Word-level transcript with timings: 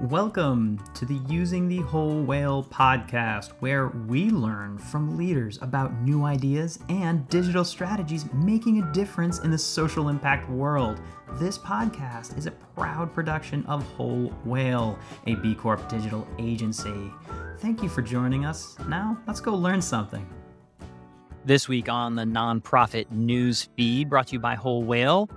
Welcome 0.00 0.82
to 0.94 1.06
the 1.06 1.20
Using 1.28 1.68
the 1.68 1.78
Whole 1.78 2.20
Whale 2.20 2.64
podcast, 2.64 3.52
where 3.60 3.86
we 4.08 4.28
learn 4.28 4.76
from 4.76 5.16
leaders 5.16 5.60
about 5.62 5.94
new 6.00 6.24
ideas 6.24 6.80
and 6.88 7.26
digital 7.28 7.64
strategies 7.64 8.26
making 8.32 8.82
a 8.82 8.92
difference 8.92 9.38
in 9.38 9.52
the 9.52 9.56
social 9.56 10.08
impact 10.08 10.50
world. 10.50 11.00
This 11.34 11.56
podcast 11.56 12.36
is 12.36 12.46
a 12.46 12.50
proud 12.50 13.14
production 13.14 13.64
of 13.66 13.84
Whole 13.84 14.32
Whale, 14.44 14.98
a 15.28 15.36
B 15.36 15.54
Corp 15.54 15.88
digital 15.88 16.26
agency. 16.40 17.12
Thank 17.58 17.80
you 17.80 17.88
for 17.88 18.02
joining 18.02 18.44
us. 18.44 18.76
Now, 18.88 19.16
let's 19.28 19.40
go 19.40 19.54
learn 19.54 19.80
something. 19.80 20.28
This 21.44 21.68
week 21.68 21.88
on 21.88 22.16
the 22.16 22.24
nonprofit 22.24 23.12
news 23.12 23.68
feed 23.76 24.10
brought 24.10 24.26
to 24.28 24.32
you 24.32 24.40
by 24.40 24.56
Whole 24.56 24.82
Whale. 24.82 25.30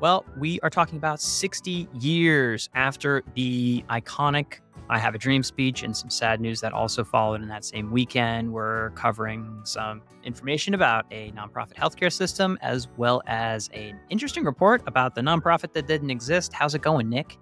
Well, 0.00 0.24
we 0.38 0.58
are 0.60 0.70
talking 0.70 0.96
about 0.96 1.20
60 1.20 1.86
years 2.00 2.70
after 2.74 3.22
the 3.34 3.84
iconic 3.90 4.60
I 4.88 4.98
Have 4.98 5.14
a 5.14 5.18
Dream 5.18 5.42
speech 5.42 5.82
and 5.82 5.94
some 5.94 6.08
sad 6.08 6.40
news 6.40 6.62
that 6.62 6.72
also 6.72 7.04
followed 7.04 7.42
in 7.42 7.48
that 7.48 7.66
same 7.66 7.92
weekend. 7.92 8.50
We're 8.50 8.90
covering 8.92 9.60
some 9.64 10.00
information 10.24 10.72
about 10.72 11.04
a 11.10 11.32
nonprofit 11.32 11.74
healthcare 11.74 12.10
system 12.10 12.58
as 12.62 12.88
well 12.96 13.20
as 13.26 13.68
an 13.74 14.00
interesting 14.08 14.42
report 14.42 14.82
about 14.86 15.14
the 15.14 15.20
nonprofit 15.20 15.74
that 15.74 15.86
didn't 15.86 16.10
exist. 16.10 16.54
How's 16.54 16.74
it 16.74 16.80
going, 16.80 17.10
Nick? 17.10 17.36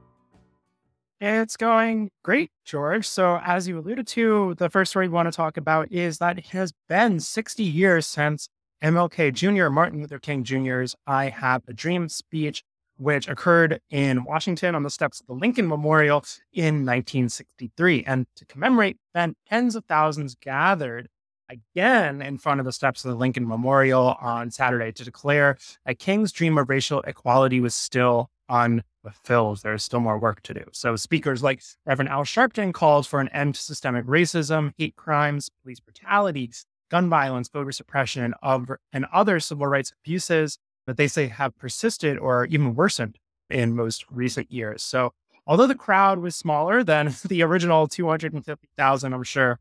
It's 1.21 1.57
going 1.57 2.11
great, 2.25 2.51
George. 2.65 3.07
So, 3.07 3.41
as 3.45 3.69
you 3.69 3.79
alluded 3.79 4.09
to, 4.09 4.57
the 4.59 4.69
first 4.69 4.91
story 4.91 5.07
we 5.07 5.15
want 5.15 5.27
to 5.31 5.37
talk 5.37 5.59
about 5.59 5.93
is 5.93 6.19
that 6.19 6.39
it 6.39 6.47
has 6.47 6.73
been 6.89 7.21
60 7.21 7.63
years 7.63 8.07
since 8.07 8.49
MLK 8.83 9.33
Jr., 9.33 9.69
Martin 9.69 10.01
Luther 10.01 10.19
King 10.19 10.45
Jr.'s 10.45 10.95
I 11.07 11.31
Have 11.31 11.63
a 11.67 11.73
Dream 11.73 12.09
speech, 12.09 12.63
which 12.97 13.29
occurred 13.29 13.81
in 13.91 14.25
Washington 14.25 14.75
on 14.75 14.83
the 14.83 14.91
steps 14.91 15.21
of 15.21 15.27
the 15.27 15.35
Lincoln 15.35 15.67
Memorial 15.67 16.25
in 16.53 16.87
1963. 16.87 18.05
And 18.07 18.27
to 18.37 18.45
commemorate, 18.47 18.99
then 19.15 19.35
tens 19.49 19.75
of 19.75 19.85
thousands 19.87 20.37
gathered 20.37 21.09
again 21.49 22.23
in 22.23 22.39
front 22.39 22.61
of 22.61 22.67
the 22.67 22.73
steps 22.73 23.05
of 23.05 23.11
the 23.11 23.17
Lincoln 23.17 23.49
Memorial 23.49 24.17
on 24.21 24.51
Saturday 24.51 24.93
to 24.93 25.05
declare 25.05 25.57
that 25.85 25.99
King's 25.99 26.33
dream 26.33 26.59
of 26.59 26.69
racial 26.69 27.01
equality 27.03 27.61
was 27.61 27.75
still 27.75 28.31
unfulfilled. 28.49 29.63
There's 29.63 29.83
still 29.83 30.01
more 30.01 30.19
work 30.19 30.43
to 30.43 30.55
do. 30.55 30.65
So 30.73 30.97
speakers 30.97 31.43
like 31.43 31.63
Reverend 31.87 32.11
Al 32.11 32.25
Sharpton 32.25 32.73
called 32.73 33.07
for 33.07 33.21
an 33.21 33.29
end 33.29 33.55
to 33.55 33.61
systemic 33.61 34.07
racism, 34.07 34.73
hate 34.77 34.97
crimes, 34.97 35.51
police 35.63 35.81
brutality, 35.81 36.51
gun 36.91 37.09
violence, 37.09 37.49
voter 37.49 37.73
suppression, 37.73 38.25
and, 38.25 38.35
of, 38.43 38.71
and 38.93 39.07
other 39.13 39.41
civil 39.41 39.67
rights 39.67 39.93
abuses 40.01 40.59
that 40.87 40.97
they 40.97 41.09
say 41.09 41.27
have 41.27 41.57
persisted 41.59 42.19
or 42.19 42.47
even 42.47 42.75
worsened 42.75 43.19
in 43.51 43.75
most 43.75 44.05
recent 44.11 44.51
years. 44.51 44.83
So, 44.83 45.13
although 45.47 45.67
the 45.67 45.75
crowd 45.75 46.19
was 46.19 46.35
smaller 46.37 46.83
than 46.83 47.15
the 47.29 47.43
original 47.43 47.89
250,000, 47.89 49.13
I'm 49.13 49.23
sure 49.23 49.59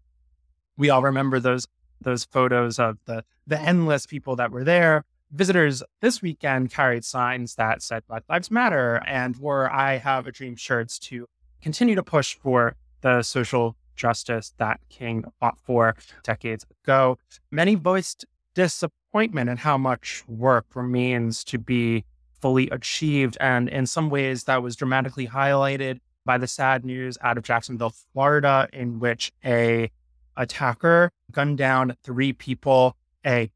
we 0.77 0.89
all 0.89 1.01
remember 1.01 1.39
those 1.39 1.67
those 1.99 2.25
photos 2.25 2.77
of 2.77 2.97
the 3.05 3.23
the 3.47 3.59
endless 3.59 4.05
people 4.05 4.35
that 4.35 4.51
were 4.51 4.63
there. 4.63 5.03
Visitors 5.31 5.83
this 5.99 6.21
weekend 6.21 6.71
carried 6.71 7.03
signs 7.03 7.55
that 7.55 7.81
said 7.81 8.03
Black 8.07 8.23
Lives 8.29 8.49
Matter 8.49 9.01
and 9.05 9.35
wore 9.35 9.69
I 9.69 9.97
Have 9.97 10.27
a 10.27 10.31
Dream 10.31 10.55
shirts 10.55 10.97
to 10.99 11.27
continue 11.61 11.95
to 11.95 12.03
push 12.03 12.35
for 12.35 12.75
the 13.01 13.23
social 13.23 13.75
justice 13.97 14.53
that 14.57 14.79
King 14.89 15.25
fought 15.39 15.59
for 15.59 15.95
decades 16.23 16.65
ago. 16.83 17.17
Many 17.51 17.75
voiced 17.75 18.25
disappointment 18.53 19.49
in 19.49 19.57
how 19.57 19.77
much 19.77 20.23
work 20.27 20.65
remains 20.75 21.43
to 21.43 21.57
be 21.57 22.05
fully 22.39 22.69
achieved. 22.69 23.37
And 23.39 23.67
in 23.67 23.85
some 23.85 24.09
ways, 24.09 24.45
that 24.45 24.63
was 24.63 24.75
dramatically 24.75 25.27
highlighted 25.27 25.99
by 26.25 26.37
the 26.37 26.47
sad 26.47 26.85
news 26.85 27.17
out 27.21 27.37
of 27.37 27.43
Jacksonville, 27.43 27.93
Florida, 28.13 28.67
in 28.73 28.99
which 28.99 29.31
a 29.43 29.89
attacker 30.35 31.11
gunned 31.31 31.57
down 31.57 31.95
three 32.03 32.33
people. 32.33 32.95
A 33.25 33.49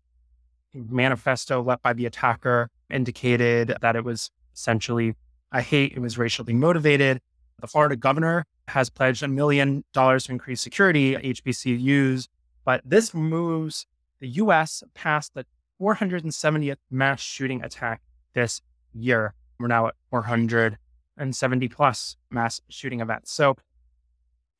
manifesto 0.73 1.61
left 1.61 1.83
by 1.83 1.93
the 1.93 2.05
attacker 2.05 2.69
indicated 2.89 3.75
that 3.81 3.95
it 3.95 4.03
was 4.03 4.31
essentially 4.53 5.15
a 5.51 5.61
hate, 5.61 5.93
it 5.93 5.99
was 5.99 6.17
racially 6.17 6.53
motivated. 6.53 7.21
The 7.59 7.67
Florida 7.67 7.95
governor 7.95 8.45
has 8.71 8.89
pledged 8.89 9.23
a 9.23 9.27
million 9.27 9.83
dollars 9.93 10.25
to 10.25 10.31
increase 10.31 10.61
security 10.61 11.15
at 11.15 11.23
HBCUs, 11.23 12.27
but 12.65 12.81
this 12.85 13.13
moves 13.13 13.85
the 14.19 14.27
US 14.29 14.83
past 14.93 15.33
the 15.33 15.45
470th 15.81 16.77
mass 16.89 17.21
shooting 17.21 17.63
attack 17.63 18.01
this 18.33 18.61
year. 18.93 19.33
We're 19.59 19.67
now 19.67 19.87
at 19.87 19.95
470 20.09 21.67
plus 21.69 22.17
mass 22.29 22.61
shooting 22.69 23.01
events. 23.01 23.31
So, 23.31 23.55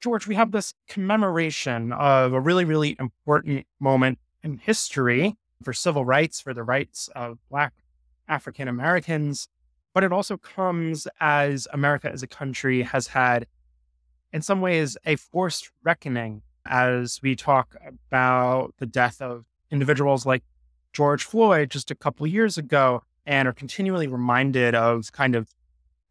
George, 0.02 0.28
we 0.28 0.36
have 0.36 0.52
this 0.52 0.74
commemoration 0.88 1.94
of 1.94 2.34
a 2.34 2.40
really, 2.40 2.66
really 2.66 2.96
important 3.00 3.68
moment 3.80 4.18
in 4.44 4.58
history 4.58 5.36
for 5.64 5.74
civil 5.74 6.06
rights, 6.06 6.42
for 6.42 6.54
the 6.54 6.64
rights 6.64 7.08
of 7.16 7.38
Black 7.50 7.74
African 8.28 8.68
Americans. 8.68 9.48
But 9.94 10.04
it 10.04 10.12
also 10.12 10.38
comes 10.38 11.08
as 11.20 11.68
America 11.72 12.10
as 12.12 12.24
a 12.24 12.28
country 12.28 12.82
has 12.82 13.08
had 13.08 13.46
in 14.34 14.42
some 14.42 14.62
ways, 14.62 14.98
a 15.06 15.16
forced 15.16 15.72
reckoning 15.84 16.42
as 16.66 17.20
we 17.22 17.36
talk 17.36 17.76
about 17.86 18.74
the 18.78 18.86
death 18.86 19.22
of 19.22 19.46
individuals 19.72 20.26
like 20.26 20.44
George 20.94 21.24
Floyd 21.24 21.70
just 21.70 21.92
a 21.92 21.96
couple 21.96 22.28
years 22.28 22.58
ago 22.58 23.04
and 23.26 23.48
are 23.48 23.54
continually 23.54 24.08
reminded 24.08 24.76
of 24.76 25.12
kind 25.12 25.36
of 25.36 25.50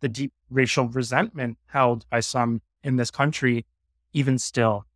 the 0.01 0.09
deep 0.09 0.33
racial 0.49 0.89
resentment 0.89 1.59
held 1.67 2.09
by 2.11 2.21
some 2.21 2.63
in 2.83 2.97
this 2.97 3.11
country, 3.11 3.67
even 4.13 4.39
still. 4.39 4.87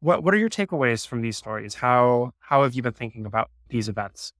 What 0.00 0.22
what 0.22 0.34
are 0.34 0.38
your 0.38 0.48
takeaways 0.48 1.06
from 1.06 1.22
these 1.22 1.36
stories? 1.36 1.74
How 1.74 2.32
how 2.38 2.62
have 2.62 2.74
you 2.74 2.82
been 2.82 2.92
thinking 2.92 3.26
about 3.26 3.50
these 3.68 3.88
events? 3.88 4.32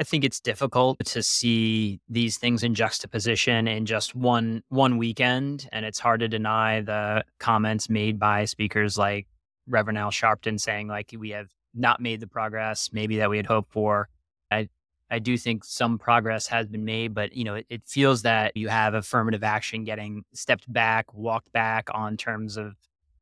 I 0.00 0.02
think 0.02 0.24
it's 0.24 0.40
difficult 0.40 0.98
to 1.04 1.22
see 1.22 2.00
these 2.08 2.38
things 2.38 2.62
in 2.62 2.74
juxtaposition 2.74 3.68
in 3.68 3.84
just 3.84 4.14
one 4.14 4.62
one 4.70 4.96
weekend, 4.96 5.68
and 5.72 5.84
it's 5.84 5.98
hard 5.98 6.20
to 6.20 6.28
deny 6.28 6.80
the 6.80 7.22
comments 7.38 7.90
made 7.90 8.18
by 8.18 8.46
speakers 8.46 8.96
like 8.96 9.26
Reverend 9.66 9.98
Al 9.98 10.10
Sharpton 10.10 10.58
saying 10.58 10.88
like 10.88 11.14
we 11.18 11.30
have 11.30 11.50
not 11.74 12.00
made 12.00 12.20
the 12.20 12.26
progress 12.26 12.88
maybe 12.94 13.18
that 13.18 13.28
we 13.28 13.36
had 13.36 13.44
hoped 13.44 13.72
for. 13.72 14.08
I 14.50 14.70
I 15.10 15.18
do 15.18 15.36
think 15.36 15.64
some 15.66 15.98
progress 15.98 16.46
has 16.46 16.66
been 16.66 16.86
made, 16.86 17.12
but 17.12 17.34
you 17.34 17.44
know 17.44 17.56
it, 17.56 17.66
it 17.68 17.82
feels 17.84 18.22
that 18.22 18.56
you 18.56 18.68
have 18.68 18.94
affirmative 18.94 19.44
action 19.44 19.84
getting 19.84 20.24
stepped 20.32 20.72
back, 20.72 21.12
walked 21.12 21.52
back 21.52 21.90
on 21.92 22.16
terms 22.16 22.56
of 22.56 22.74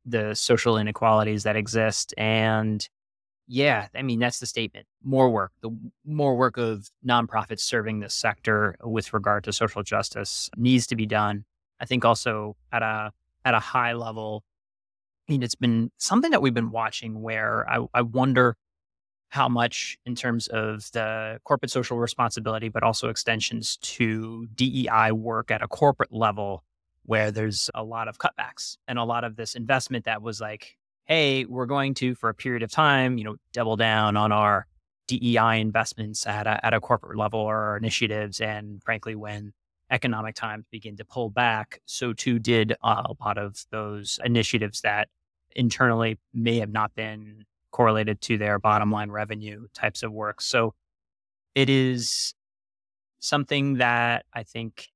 the 0.05 0.33
social 0.33 0.77
inequalities 0.77 1.43
that 1.43 1.57
exist, 1.57 2.13
and 2.17 2.87
yeah, 3.51 3.87
I 3.95 4.03
mean 4.03 4.19
that's 4.19 4.39
the 4.39 4.45
statement. 4.45 4.85
More 5.03 5.27
work, 5.31 5.51
the 5.61 5.71
more 6.05 6.37
work 6.37 6.57
of 6.57 6.91
nonprofits 7.05 7.61
serving 7.61 7.99
this 7.99 8.13
sector 8.13 8.75
with 8.83 9.11
regard 9.11 9.43
to 9.45 9.51
social 9.53 9.81
justice 9.81 10.51
needs 10.55 10.85
to 10.87 10.95
be 10.95 11.07
done. 11.07 11.45
I 11.79 11.85
think 11.85 12.05
also 12.05 12.55
at 12.71 12.83
a 12.83 13.11
at 13.43 13.55
a 13.55 13.59
high 13.59 13.93
level, 13.93 14.43
I 15.27 15.31
mean, 15.31 15.41
it's 15.41 15.55
been 15.55 15.89
something 15.97 16.29
that 16.29 16.43
we've 16.43 16.53
been 16.53 16.69
watching 16.69 17.23
where 17.23 17.67
I, 17.67 17.85
I 17.91 18.03
wonder 18.03 18.55
how 19.29 19.49
much 19.49 19.97
in 20.05 20.13
terms 20.13 20.47
of 20.47 20.91
the 20.91 21.39
corporate 21.43 21.71
social 21.71 21.97
responsibility, 21.97 22.69
but 22.69 22.83
also 22.83 23.09
extensions 23.09 23.77
to 23.77 24.47
DEI 24.53 25.11
work 25.11 25.49
at 25.49 25.63
a 25.63 25.67
corporate 25.67 26.13
level, 26.13 26.63
where 27.03 27.31
there's 27.31 27.71
a 27.73 27.83
lot 27.83 28.07
of 28.07 28.19
cutbacks 28.19 28.77
and 28.87 28.99
a 28.99 29.03
lot 29.03 29.23
of 29.23 29.37
this 29.37 29.55
investment 29.55 30.05
that 30.05 30.21
was 30.21 30.39
like 30.39 30.77
hey, 31.09 31.43
we're 31.45 31.65
going 31.65 31.95
to, 31.95 32.13
for 32.13 32.29
a 32.29 32.35
period 32.35 32.61
of 32.61 32.71
time, 32.71 33.17
you 33.17 33.23
know, 33.23 33.35
double 33.51 33.75
down 33.75 34.15
on 34.15 34.31
our 34.31 34.67
DEI 35.07 35.59
investments 35.59 36.27
at 36.27 36.45
a, 36.45 36.63
at 36.63 36.75
a 36.75 36.79
corporate 36.79 37.17
level 37.17 37.39
or 37.39 37.75
initiatives. 37.77 38.39
And 38.39 38.81
frankly, 38.83 39.15
when 39.15 39.51
economic 39.89 40.35
times 40.35 40.65
begin 40.69 40.95
to 40.97 41.03
pull 41.03 41.31
back, 41.31 41.81
so 41.85 42.13
too 42.13 42.37
did 42.37 42.73
uh, 42.83 43.01
a 43.05 43.25
lot 43.25 43.39
of 43.39 43.65
those 43.71 44.19
initiatives 44.23 44.81
that 44.81 45.09
internally 45.55 46.19
may 46.31 46.59
have 46.59 46.71
not 46.71 46.93
been 46.93 47.43
correlated 47.71 48.21
to 48.21 48.37
their 48.37 48.59
bottom 48.59 48.91
line 48.91 49.09
revenue 49.09 49.65
types 49.73 50.03
of 50.03 50.11
work. 50.11 50.41
So 50.41 50.75
it 51.55 51.71
is 51.71 52.35
something 53.19 53.77
that 53.77 54.25
I 54.31 54.43
think 54.43 54.89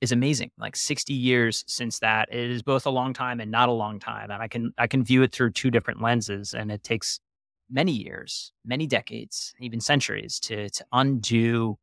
is 0.00 0.12
amazing. 0.12 0.50
Like 0.58 0.76
60 0.76 1.12
years 1.14 1.64
since 1.66 1.98
that, 2.00 2.28
it 2.32 2.50
is 2.50 2.62
both 2.62 2.86
a 2.86 2.90
long 2.90 3.12
time 3.12 3.40
and 3.40 3.50
not 3.50 3.68
a 3.68 3.72
long 3.72 3.98
time. 3.98 4.30
And 4.30 4.42
I 4.42 4.48
can 4.48 4.72
I 4.78 4.86
can 4.86 5.04
view 5.04 5.22
it 5.22 5.32
through 5.32 5.52
two 5.52 5.70
different 5.70 6.02
lenses, 6.02 6.54
and 6.54 6.70
it 6.70 6.82
takes 6.82 7.20
many 7.70 7.92
years, 7.92 8.52
many 8.64 8.86
decades, 8.86 9.54
even 9.60 9.80
centuries 9.80 10.38
to 10.40 10.68
to 10.70 10.84
undo 10.92 11.78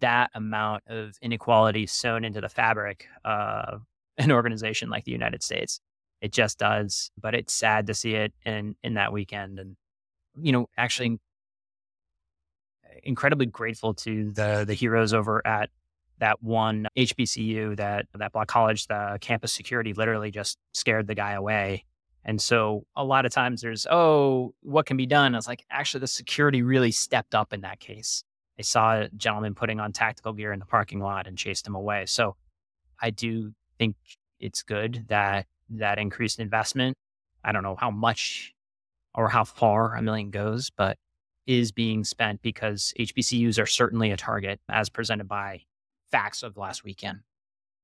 that 0.00 0.30
amount 0.34 0.82
of 0.88 1.16
inequality 1.20 1.86
sewn 1.86 2.24
into 2.24 2.40
the 2.40 2.48
fabric 2.48 3.06
of 3.24 3.82
an 4.18 4.30
organization 4.30 4.88
like 4.90 5.04
the 5.04 5.12
United 5.12 5.42
States. 5.42 5.80
It 6.20 6.32
just 6.32 6.58
does, 6.58 7.10
but 7.20 7.34
it's 7.34 7.52
sad 7.52 7.86
to 7.88 7.94
see 7.94 8.14
it 8.14 8.32
in 8.44 8.76
in 8.82 8.94
that 8.94 9.12
weekend. 9.12 9.58
And 9.58 9.76
you 10.40 10.52
know, 10.52 10.68
actually, 10.76 11.18
incredibly 13.02 13.46
grateful 13.46 13.94
to 13.94 14.30
the 14.30 14.64
the 14.66 14.74
heroes 14.74 15.12
over 15.12 15.44
at 15.46 15.70
that 16.18 16.42
one 16.42 16.86
HBCU, 16.96 17.76
that 17.76 18.06
that 18.14 18.32
Black 18.32 18.48
College, 18.48 18.86
the 18.86 19.18
campus 19.20 19.52
security 19.52 19.92
literally 19.92 20.30
just 20.30 20.58
scared 20.72 21.06
the 21.06 21.14
guy 21.14 21.32
away. 21.32 21.84
And 22.24 22.40
so 22.40 22.86
a 22.96 23.04
lot 23.04 23.26
of 23.26 23.32
times 23.32 23.60
there's, 23.60 23.86
oh, 23.90 24.54
what 24.62 24.86
can 24.86 24.96
be 24.96 25.06
done? 25.06 25.34
I 25.34 25.38
was 25.38 25.46
like, 25.46 25.64
actually, 25.70 26.00
the 26.00 26.06
security 26.06 26.62
really 26.62 26.90
stepped 26.90 27.34
up 27.34 27.52
in 27.52 27.60
that 27.62 27.80
case. 27.80 28.24
They 28.56 28.62
saw 28.62 29.00
a 29.00 29.08
gentleman 29.10 29.54
putting 29.54 29.80
on 29.80 29.92
tactical 29.92 30.32
gear 30.32 30.52
in 30.52 30.58
the 30.58 30.64
parking 30.66 31.00
lot 31.00 31.26
and 31.26 31.36
chased 31.36 31.66
him 31.66 31.74
away. 31.74 32.06
So 32.06 32.36
I 33.00 33.10
do 33.10 33.52
think 33.78 33.96
it's 34.40 34.62
good 34.62 35.06
that 35.08 35.46
that 35.70 35.98
increased 35.98 36.38
investment. 36.38 36.96
I 37.44 37.52
don't 37.52 37.62
know 37.62 37.76
how 37.78 37.90
much 37.90 38.54
or 39.14 39.28
how 39.28 39.44
far 39.44 39.94
a 39.94 40.02
million 40.02 40.30
goes, 40.30 40.70
but 40.70 40.96
is 41.46 41.72
being 41.72 42.04
spent 42.04 42.40
because 42.42 42.94
HBCUs 42.98 43.60
are 43.62 43.66
certainly 43.66 44.10
a 44.10 44.16
target 44.16 44.60
as 44.68 44.88
presented 44.88 45.28
by 45.28 45.62
facts 46.10 46.42
of 46.42 46.56
last 46.56 46.84
weekend. 46.84 47.20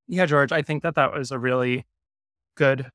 Yeah, 0.06 0.26
George, 0.26 0.52
I 0.52 0.62
think 0.62 0.82
that 0.82 0.94
that 0.96 1.12
was 1.12 1.30
a 1.30 1.38
really 1.38 1.86
good 2.56 2.90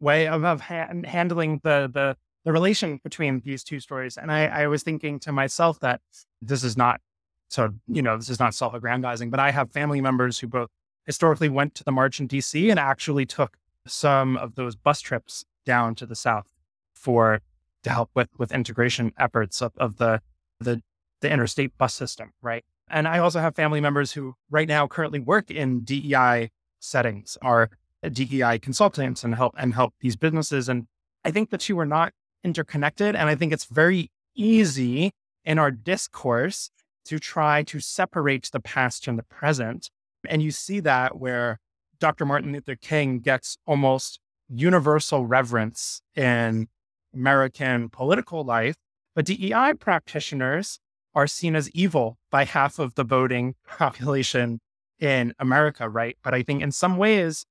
way 0.00 0.26
of, 0.26 0.44
of 0.44 0.60
ha- 0.62 0.88
handling 1.04 1.60
the, 1.62 1.90
the 1.92 2.16
the 2.44 2.52
relation 2.52 3.00
between 3.02 3.40
these 3.44 3.62
two 3.62 3.80
stories. 3.80 4.16
And 4.16 4.32
I, 4.32 4.46
I 4.46 4.66
was 4.66 4.82
thinking 4.82 5.20
to 5.20 5.32
myself 5.32 5.78
that 5.80 6.00
this 6.40 6.64
is 6.64 6.76
not 6.76 7.00
so 7.48 7.70
you 7.86 8.02
know 8.02 8.16
this 8.16 8.30
is 8.30 8.40
not 8.40 8.54
self-aggrandizing, 8.54 9.30
but 9.30 9.40
I 9.40 9.50
have 9.50 9.70
family 9.70 10.00
members 10.00 10.38
who 10.38 10.48
both 10.48 10.70
historically 11.06 11.48
went 11.48 11.74
to 11.76 11.84
the 11.84 11.92
march 11.92 12.20
in 12.20 12.28
DC 12.28 12.70
and 12.70 12.78
actually 12.78 13.26
took 13.26 13.56
some 13.86 14.36
of 14.36 14.54
those 14.54 14.76
bus 14.76 15.00
trips 15.00 15.44
down 15.64 15.94
to 15.96 16.06
the 16.06 16.14
South 16.14 16.52
for 16.94 17.40
to 17.82 17.90
help 17.90 18.10
with 18.14 18.28
with 18.38 18.52
integration 18.52 19.12
efforts 19.18 19.60
of, 19.60 19.72
of 19.76 19.98
the 19.98 20.20
the 20.60 20.82
the 21.20 21.30
interstate 21.30 21.76
bus 21.78 21.94
system, 21.94 22.32
right? 22.40 22.64
And 22.92 23.08
I 23.08 23.18
also 23.18 23.40
have 23.40 23.56
family 23.56 23.80
members 23.80 24.12
who 24.12 24.34
right 24.50 24.68
now 24.68 24.86
currently 24.86 25.18
work 25.18 25.50
in 25.50 25.80
DEI 25.80 26.50
settings, 26.78 27.38
are 27.40 27.70
DEI 28.08 28.58
consultants 28.58 29.24
and 29.24 29.34
help 29.34 29.54
and 29.56 29.74
help 29.74 29.94
these 30.00 30.16
businesses. 30.16 30.68
And 30.68 30.86
I 31.24 31.30
think 31.30 31.50
the 31.50 31.58
two 31.58 31.78
are 31.78 31.86
not 31.86 32.12
interconnected. 32.44 33.16
And 33.16 33.28
I 33.28 33.34
think 33.34 33.52
it's 33.52 33.64
very 33.64 34.10
easy 34.34 35.12
in 35.44 35.58
our 35.58 35.70
discourse 35.70 36.70
to 37.06 37.18
try 37.18 37.62
to 37.64 37.80
separate 37.80 38.50
the 38.52 38.60
past 38.60 39.04
from 39.04 39.16
the 39.16 39.22
present. 39.22 39.90
And 40.28 40.42
you 40.42 40.50
see 40.50 40.80
that 40.80 41.18
where 41.18 41.58
Dr. 41.98 42.26
Martin 42.26 42.52
Luther 42.52 42.76
King 42.76 43.20
gets 43.20 43.56
almost 43.66 44.20
universal 44.48 45.26
reverence 45.26 46.02
in 46.14 46.68
American 47.14 47.88
political 47.88 48.44
life, 48.44 48.76
but 49.14 49.24
DEI 49.24 49.74
practitioners 49.78 50.78
are 51.14 51.26
seen 51.26 51.54
as 51.54 51.70
evil 51.70 52.18
by 52.30 52.44
half 52.44 52.78
of 52.78 52.94
the 52.94 53.04
voting 53.04 53.54
population 53.78 54.60
in 54.98 55.34
America, 55.38 55.88
right? 55.88 56.16
But 56.22 56.34
I 56.34 56.42
think 56.42 56.62
in 56.62 56.72
some 56.72 56.96
ways, 56.96 57.44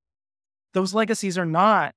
those 0.74 0.94
legacies 0.94 1.38
are 1.38 1.46
not, 1.46 1.94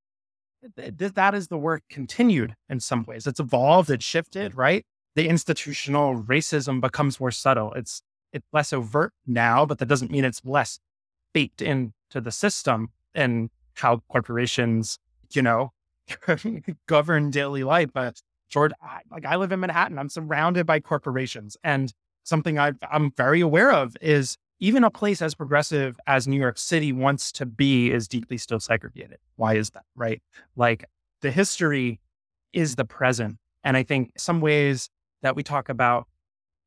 th- 0.77 1.15
that 1.15 1.35
is 1.35 1.49
the 1.49 1.59
work 1.59 1.83
continued 1.89 2.55
in 2.69 2.81
some 2.81 3.05
ways. 3.05 3.27
It's 3.27 3.41
evolved, 3.41 3.91
it's 3.91 4.05
shifted, 4.05 4.55
right? 4.55 4.85
The 5.15 5.29
institutional 5.29 6.23
racism 6.23 6.81
becomes 6.81 7.21
more 7.21 7.31
subtle. 7.31 7.73
It's, 7.75 8.03
it's 8.33 8.47
less 8.53 8.73
overt 8.73 9.13
now, 9.27 9.65
but 9.65 9.79
that 9.79 9.87
doesn't 9.87 10.11
mean 10.11 10.25
it's 10.25 10.45
less 10.45 10.81
baked 11.33 11.63
into 11.63 11.93
the 12.15 12.33
system 12.33 12.89
and 13.15 13.49
how 13.75 14.03
corporations, 14.09 14.99
you 15.33 15.43
know, 15.43 15.73
govern 16.87 17.31
daily 17.31 17.63
life. 17.63 17.91
But 17.93 18.21
George, 18.55 18.71
I, 18.81 19.01
like 19.11 19.27
I 19.27 19.35
live 19.35 19.51
in 19.51 19.59
Manhattan, 19.59 19.99
I'm 19.99 20.09
surrounded 20.09 20.65
by 20.65 20.79
corporations, 20.79 21.57
and 21.65 21.93
something 22.23 22.57
i 22.57 22.71
am 22.93 23.11
very 23.17 23.41
aware 23.41 23.73
of 23.73 23.97
is 24.01 24.39
even 24.61 24.85
a 24.85 24.91
place 24.91 25.21
as 25.21 25.35
progressive 25.35 25.99
as 26.07 26.29
New 26.29 26.39
York 26.39 26.57
City 26.57 26.93
wants 26.93 27.33
to 27.33 27.47
be 27.47 27.91
is 27.91 28.07
deeply 28.07 28.39
still 28.39 28.61
segregated. 28.61 29.19
Why 29.35 29.57
is 29.57 29.71
that? 29.71 29.83
Right? 29.97 30.23
Like 30.55 30.85
the 31.21 31.33
history 31.33 31.99
is 32.53 32.77
the 32.77 32.85
present, 32.85 33.39
and 33.65 33.77
I 33.77 33.83
think 33.83 34.13
some 34.17 34.41
ways 34.41 34.89
that 35.23 35.35
we 35.35 35.43
talk 35.43 35.69
about, 35.69 36.07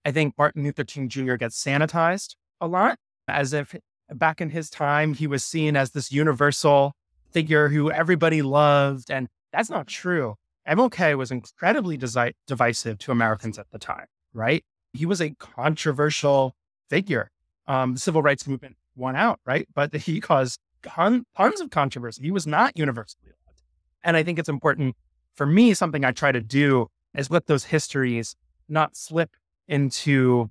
I 0.03 0.11
think 0.11 0.33
Martin 0.37 0.65
Luther 0.65 0.83
King 0.83 1.07
Jr. 1.07 1.35
gets 1.35 1.63
sanitized 1.63 2.35
a 2.59 2.67
lot, 2.67 2.99
as 3.29 3.53
if 3.53 3.73
back 4.13 4.41
in 4.41 4.49
his 4.49 4.69
time 4.69 5.13
he 5.13 5.25
was 5.25 5.45
seen 5.45 5.77
as 5.77 5.91
this 5.91 6.11
universal 6.11 6.91
figure 7.31 7.69
who 7.69 7.89
everybody 7.89 8.41
loved, 8.41 9.09
and 9.09 9.29
that's 9.53 9.69
not 9.69 9.87
true. 9.87 10.35
MLK 10.67 11.17
was 11.17 11.31
incredibly 11.31 11.97
desi- 11.97 12.33
divisive 12.45 12.97
to 12.99 13.11
Americans 13.11 13.57
at 13.57 13.69
the 13.71 13.79
time, 13.79 14.05
right? 14.33 14.63
He 14.93 15.05
was 15.05 15.21
a 15.21 15.31
controversial 15.31 16.55
figure. 16.89 17.31
Um, 17.67 17.93
the 17.93 17.99
civil 17.99 18.21
rights 18.21 18.47
movement 18.47 18.75
won 18.95 19.15
out, 19.15 19.39
right? 19.45 19.67
But 19.73 19.93
he 19.95 20.19
caused 20.19 20.59
ton- 20.83 21.25
tons 21.35 21.61
of 21.61 21.69
controversy. 21.69 22.23
He 22.23 22.31
was 22.31 22.47
not 22.47 22.77
universally 22.77 23.29
loved. 23.45 23.61
And 24.03 24.17
I 24.17 24.23
think 24.23 24.39
it's 24.39 24.49
important 24.49 24.95
for 25.35 25.45
me, 25.45 25.73
something 25.73 26.03
I 26.03 26.11
try 26.11 26.31
to 26.31 26.41
do 26.41 26.87
is 27.15 27.29
let 27.29 27.45
those 27.45 27.65
histories 27.65 28.35
not 28.67 28.97
slip 28.97 29.29
into 29.67 30.49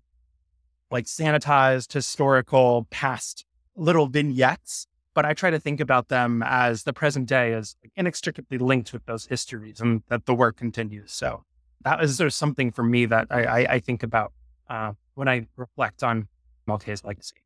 like 0.91 1.07
sanitized 1.07 1.93
historical 1.93 2.87
past 2.91 3.45
little 3.75 4.07
vignettes 4.07 4.87
but 5.17 5.25
I 5.25 5.33
try 5.33 5.51
to 5.51 5.59
think 5.59 5.81
about 5.81 6.09
them 6.09 6.43
as 6.45 6.83
the 6.83 6.93
present 6.93 7.27
day 7.27 7.55
as 7.55 7.75
inextricably 7.97 8.59
linked 8.59 8.93
with 8.93 9.07
those 9.07 9.25
histories 9.25 9.81
and 9.81 10.03
that 10.09 10.27
the 10.27 10.35
work 10.35 10.59
continues. 10.59 11.11
So 11.11 11.43
that 11.85 12.03
is 12.05 12.19
there's 12.19 12.37
something 12.37 12.71
for 12.71 12.83
me 12.83 13.07
that 13.07 13.29
I, 13.31 13.45
I, 13.45 13.59
I 13.71 13.81
think 13.81 14.03
about 14.03 14.35
uh, 14.69 14.93
when 15.15 15.27
I 15.27 15.47
reflect 15.57 16.03
on 16.03 16.29
MLK's 16.69 17.03
legacy. 17.03 17.37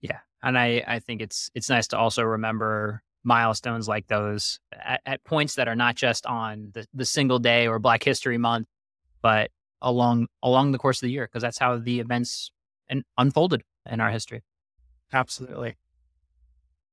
Yeah, 0.00 0.18
and 0.42 0.58
I, 0.58 0.82
I 0.84 0.98
think 0.98 1.22
it's 1.22 1.48
it's 1.54 1.70
nice 1.70 1.86
to 1.88 1.98
also 1.98 2.24
remember 2.24 3.02
milestones 3.22 3.86
like 3.86 4.08
those 4.08 4.58
at, 4.72 5.00
at 5.06 5.22
points 5.22 5.54
that 5.54 5.68
are 5.68 5.76
not 5.76 5.94
just 5.94 6.26
on 6.26 6.70
the, 6.74 6.86
the 6.92 7.04
single 7.04 7.38
day 7.38 7.68
or 7.68 7.78
Black 7.78 8.02
History 8.02 8.36
Month, 8.36 8.66
but 9.22 9.52
along 9.80 10.26
along 10.42 10.72
the 10.72 10.78
course 10.78 10.98
of 10.98 11.06
the 11.06 11.12
year 11.12 11.26
because 11.26 11.42
that's 11.42 11.58
how 11.58 11.78
the 11.78 12.00
events 12.00 12.50
and 12.88 13.04
unfolded 13.16 13.62
in 13.88 14.00
our 14.00 14.10
history. 14.10 14.42
Absolutely. 15.12 15.76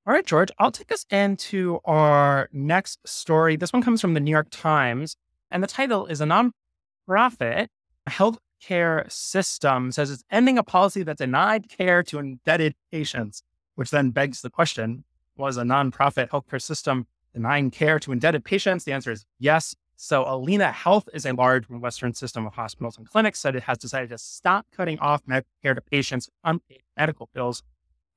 All 0.05 0.13
right, 0.13 0.25
George, 0.25 0.51
I'll 0.59 0.69
take 0.69 0.91
us 0.91 1.05
into 1.09 1.79
our 1.85 2.49
next 2.51 2.99
story. 3.07 3.55
This 3.55 3.71
one 3.71 3.81
comes 3.81 4.01
from 4.01 4.15
the 4.15 4.19
New 4.19 4.31
York 4.31 4.47
Times, 4.51 5.15
and 5.49 5.63
the 5.63 5.67
title 5.67 6.07
is 6.07 6.19
A 6.19 6.25
Nonprofit 6.25 7.67
Healthcare 8.09 9.09
System 9.09 9.93
says 9.93 10.11
it's 10.11 10.25
ending 10.29 10.57
a 10.57 10.63
policy 10.63 11.03
that 11.03 11.17
denied 11.17 11.69
care 11.69 12.03
to 12.03 12.19
indebted 12.19 12.75
patients, 12.91 13.43
which 13.75 13.91
then 13.91 14.09
begs 14.09 14.41
the 14.41 14.49
question 14.49 15.05
Was 15.37 15.55
a 15.55 15.63
nonprofit 15.63 16.27
healthcare 16.31 16.61
system 16.61 17.07
denying 17.33 17.71
care 17.71 17.97
to 17.99 18.11
indebted 18.11 18.43
patients? 18.43 18.83
The 18.83 18.91
answer 18.91 19.11
is 19.11 19.25
yes. 19.39 19.73
So, 19.95 20.25
Allina 20.25 20.73
Health 20.73 21.07
is 21.13 21.25
a 21.25 21.31
large 21.31 21.69
Western 21.69 22.13
system 22.13 22.45
of 22.45 22.55
hospitals 22.55 22.97
and 22.97 23.09
clinics, 23.09 23.39
said 23.39 23.55
it 23.55 23.63
has 23.63 23.77
decided 23.77 24.09
to 24.09 24.17
stop 24.17 24.65
cutting 24.75 24.99
off 24.99 25.21
medical 25.25 25.53
care 25.61 25.73
to 25.73 25.79
patients 25.81 26.29
unpaid 26.43 26.81
medical 26.97 27.29
bills, 27.33 27.63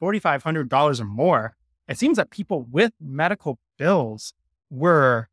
$4,500 0.02 1.00
or 1.00 1.04
more 1.04 1.54
it 1.88 1.98
seems 1.98 2.16
that 2.16 2.30
people 2.30 2.66
with 2.70 2.92
medical 3.00 3.58
bills 3.78 4.34
were 4.70 5.28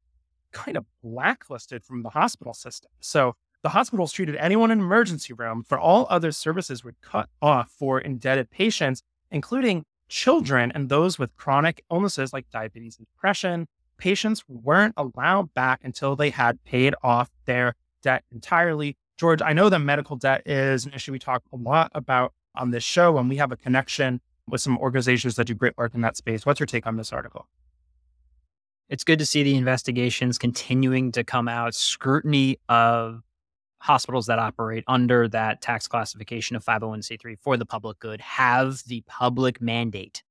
kind 0.52 0.78
of 0.78 0.86
blacklisted 1.04 1.84
from 1.84 2.04
the 2.04 2.10
hospital 2.10 2.54
system. 2.54 2.92
So 3.00 3.36
the 3.64 3.70
hospitals 3.70 4.12
treated 4.12 4.36
anyone 4.36 4.72
in 4.72 4.80
emergency 4.80 5.34
room 5.34 5.64
for 5.68 5.80
all 5.80 6.06
other 6.10 6.32
services 6.32 6.84
would 6.84 7.00
cut 7.02 7.30
off 7.42 7.72
for 7.72 8.00
indebted 8.00 8.52
patients, 8.52 9.02
including 9.32 9.86
children 10.10 10.72
and 10.76 10.90
those 10.90 11.18
with 11.18 11.36
chronic 11.36 11.84
illnesses 11.92 12.34
like 12.34 12.50
diabetes 12.52 12.98
and 12.98 13.08
depression. 13.08 13.68
Patients 13.98 14.44
weren't 14.48 14.94
allowed 14.98 15.54
back 15.54 15.80
until 15.84 16.16
they 16.16 16.30
had 16.30 16.64
paid 16.66 16.94
off 17.02 17.32
their 17.46 17.76
debt 18.04 18.24
entirely. 18.32 18.98
George, 19.18 19.42
I 19.42 19.54
know 19.54 19.70
that 19.70 19.80
medical 19.80 20.18
debt 20.18 20.44
is 20.46 20.86
an 20.86 20.94
issue 20.94 21.14
we 21.14 21.20
talk 21.20 21.42
a 21.52 21.56
lot 21.56 21.92
about 21.96 22.34
on 22.56 22.72
this 22.72 22.84
show, 22.84 23.18
and 23.18 23.30
we 23.30 23.38
have 23.38 23.52
a 23.52 23.58
connection 23.58 24.22
with 24.50 24.62
some 24.62 24.78
organizations 24.78 25.36
that 25.36 25.46
do 25.46 25.54
great 25.54 25.78
work 25.78 25.94
in 25.94 26.02
that 26.02 26.18
space. 26.18 26.46
What's 26.46 26.60
your 26.60 26.68
take 26.68 26.86
on 26.86 26.98
this 26.98 27.14
article? 27.14 27.48
It's 28.90 29.04
good 29.04 29.20
to 29.20 29.26
see 29.26 29.44
the 29.44 29.56
investigations 29.56 30.38
continuing 30.38 31.12
to 31.14 31.24
come 31.24 31.48
out, 31.48 31.74
scrutiny 31.74 32.58
of 32.70 33.22
hospitals 33.80 34.28
that 34.28 34.40
operate 34.40 34.84
under 34.88 35.28
that 35.28 35.62
tax 35.62 35.88
classification 35.88 36.56
of 36.56 36.64
501c3 36.64 37.38
for 37.40 37.58
the 37.58 37.66
public 37.66 38.00
good 38.00 38.22
have 38.22 38.84
the 38.88 39.02
public 39.08 39.62
mandate, 39.62 40.24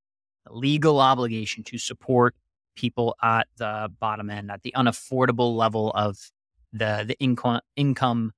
the 0.47 0.53
legal 0.53 1.01
obligation 1.01 1.65
to 1.65 1.79
support 1.79 2.35
people 2.77 3.15
at 3.23 3.49
the 3.57 3.91
bottom 4.01 4.31
end, 4.31 4.51
at 4.51 4.63
the 4.63 4.73
unaffordable 4.77 5.55
level 5.57 5.91
of 5.95 6.31
the, 6.73 7.05
the 7.07 7.19
income, 7.19 7.61
income 7.77 8.33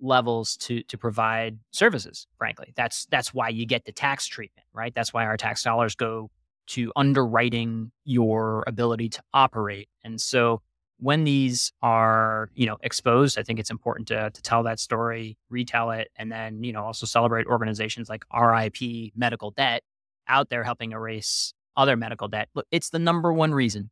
levels 0.00 0.56
to 0.56 0.82
to 0.84 0.96
provide 0.96 1.58
services 1.70 2.26
frankly 2.38 2.72
that's 2.76 3.06
that's 3.06 3.34
why 3.34 3.48
you 3.48 3.66
get 3.66 3.84
the 3.84 3.92
tax 3.92 4.26
treatment 4.26 4.66
right 4.72 4.94
that's 4.94 5.12
why 5.12 5.24
our 5.24 5.36
tax 5.36 5.62
dollars 5.62 5.94
go 5.94 6.30
to 6.66 6.92
underwriting 6.96 7.90
your 8.04 8.64
ability 8.66 9.08
to 9.08 9.22
operate 9.34 9.88
and 10.04 10.20
so 10.20 10.60
when 11.00 11.24
these 11.24 11.72
are 11.82 12.50
you 12.54 12.66
know 12.66 12.76
exposed 12.82 13.38
i 13.38 13.42
think 13.42 13.58
it's 13.58 13.70
important 13.70 14.06
to 14.08 14.30
to 14.30 14.42
tell 14.42 14.62
that 14.62 14.78
story 14.78 15.36
retell 15.50 15.90
it 15.90 16.08
and 16.16 16.30
then 16.30 16.62
you 16.62 16.72
know 16.72 16.84
also 16.84 17.06
celebrate 17.06 17.46
organizations 17.46 18.08
like 18.08 18.24
rip 18.34 19.12
medical 19.16 19.50
debt 19.52 19.82
out 20.28 20.48
there 20.50 20.62
helping 20.62 20.92
erase 20.92 21.54
other 21.78 21.96
medical 21.96 22.28
debt. 22.28 22.48
Look, 22.54 22.66
it's 22.70 22.90
the 22.90 22.98
number 22.98 23.32
one 23.32 23.54
reason. 23.54 23.90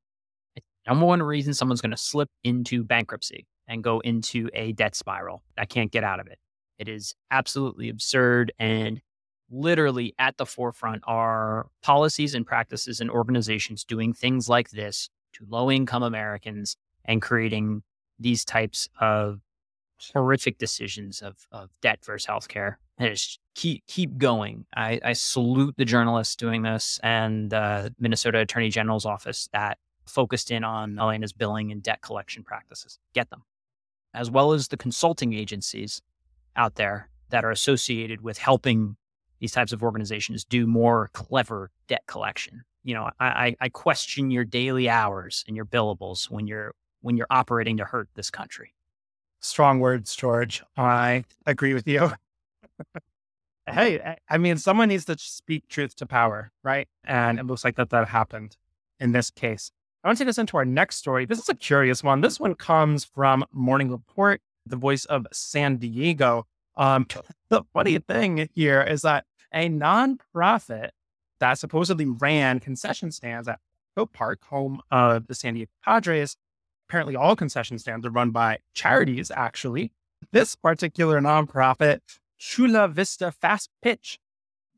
It's 0.56 0.66
number 0.86 1.06
one 1.06 1.22
reason 1.22 1.54
someone's 1.54 1.80
going 1.80 1.92
to 1.92 1.96
slip 1.96 2.28
into 2.44 2.84
bankruptcy 2.84 3.46
and 3.68 3.82
go 3.82 4.00
into 4.00 4.48
a 4.54 4.72
debt 4.72 4.94
spiral 4.94 5.42
that 5.56 5.68
can't 5.68 5.90
get 5.90 6.04
out 6.04 6.20
of 6.20 6.26
it. 6.26 6.38
It 6.78 6.88
is 6.88 7.14
absolutely 7.30 7.88
absurd. 7.88 8.52
And 8.58 9.00
literally 9.50 10.14
at 10.18 10.36
the 10.36 10.46
forefront 10.46 11.02
are 11.06 11.68
policies 11.82 12.34
and 12.34 12.46
practices 12.46 13.00
and 13.00 13.10
organizations 13.10 13.84
doing 13.84 14.12
things 14.12 14.48
like 14.48 14.70
this 14.70 15.08
to 15.34 15.46
low 15.48 15.70
income 15.70 16.02
Americans 16.02 16.76
and 17.04 17.22
creating 17.22 17.82
these 18.18 18.44
types 18.44 18.88
of 19.00 19.40
horrific 20.12 20.58
decisions 20.58 21.22
of, 21.22 21.46
of 21.52 21.70
debt 21.80 22.04
versus 22.04 22.26
healthcare. 22.26 22.76
And 22.98 23.14
just 23.14 23.40
keep 23.54 23.86
keep 23.86 24.16
going. 24.16 24.64
I, 24.74 25.00
I 25.04 25.12
salute 25.12 25.74
the 25.76 25.84
journalists 25.84 26.34
doing 26.34 26.62
this 26.62 26.98
and 27.02 27.52
uh, 27.52 27.90
Minnesota 27.98 28.38
Attorney 28.38 28.70
General's 28.70 29.04
office 29.04 29.48
that 29.52 29.78
focused 30.06 30.50
in 30.50 30.64
on 30.64 30.98
Allina's 30.98 31.32
billing 31.32 31.72
and 31.72 31.82
debt 31.82 32.00
collection 32.00 32.42
practices. 32.42 32.98
Get 33.12 33.28
them, 33.30 33.42
as 34.14 34.30
well 34.30 34.52
as 34.52 34.68
the 34.68 34.76
consulting 34.76 35.32
agencies 35.34 36.02
out 36.56 36.76
there 36.76 37.08
that 37.30 37.44
are 37.44 37.50
associated 37.50 38.20
with 38.20 38.38
helping 38.38 38.96
these 39.40 39.52
types 39.52 39.72
of 39.72 39.82
organizations 39.82 40.44
do 40.44 40.66
more 40.66 41.10
clever 41.12 41.70
debt 41.88 42.02
collection. 42.06 42.64
You 42.84 42.94
know, 42.94 43.10
I, 43.18 43.56
I 43.60 43.68
question 43.68 44.30
your 44.30 44.44
daily 44.44 44.88
hours 44.88 45.44
and 45.46 45.56
your 45.56 45.66
billables 45.66 46.30
when 46.30 46.46
you're 46.46 46.72
when 47.00 47.16
you're 47.16 47.26
operating 47.30 47.76
to 47.76 47.84
hurt 47.84 48.08
this 48.14 48.30
country. 48.30 48.72
Strong 49.40 49.80
words, 49.80 50.14
George. 50.16 50.62
I 50.76 51.24
agree 51.44 51.74
with 51.74 51.86
you. 51.86 52.12
hey, 53.66 54.16
I 54.28 54.38
mean, 54.38 54.56
someone 54.56 54.88
needs 54.88 55.04
to 55.06 55.16
speak 55.18 55.68
truth 55.68 55.94
to 55.96 56.06
power, 56.06 56.50
right? 56.62 56.88
And 57.04 57.38
it 57.38 57.46
looks 57.46 57.64
like 57.64 57.76
that 57.76 57.90
that 57.90 58.08
happened 58.08 58.56
in 58.98 59.12
this 59.12 59.30
case. 59.30 59.70
I 60.06 60.08
want 60.08 60.18
to 60.18 60.24
take 60.24 60.30
us 60.30 60.38
into 60.38 60.56
our 60.56 60.64
next 60.64 60.98
story. 60.98 61.24
This 61.26 61.40
is 61.40 61.48
a 61.48 61.54
curious 61.56 62.04
one. 62.04 62.20
This 62.20 62.38
one 62.38 62.54
comes 62.54 63.02
from 63.02 63.44
Morning 63.50 63.90
Report, 63.90 64.40
the 64.64 64.76
voice 64.76 65.04
of 65.04 65.26
San 65.32 65.78
Diego. 65.78 66.46
Um, 66.76 67.08
the 67.48 67.64
funny 67.74 67.98
thing 67.98 68.48
here 68.54 68.80
is 68.82 69.02
that 69.02 69.24
a 69.52 69.68
nonprofit 69.68 70.90
that 71.40 71.54
supposedly 71.54 72.06
ran 72.06 72.60
concession 72.60 73.10
stands 73.10 73.48
at 73.48 73.58
Hope 73.96 74.12
Park, 74.12 74.44
home 74.44 74.80
of 74.92 75.26
the 75.26 75.34
San 75.34 75.54
Diego 75.54 75.72
Padres, 75.84 76.36
apparently 76.88 77.16
all 77.16 77.34
concession 77.34 77.76
stands 77.76 78.06
are 78.06 78.10
run 78.10 78.30
by 78.30 78.58
charities, 78.74 79.32
actually. 79.32 79.90
This 80.30 80.54
particular 80.54 81.20
nonprofit, 81.20 81.98
Chula 82.38 82.86
Vista 82.86 83.32
Fast 83.32 83.70
Pitch, 83.82 84.20